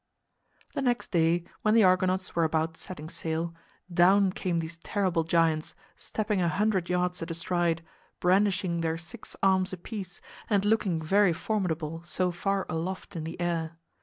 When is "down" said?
3.93-4.31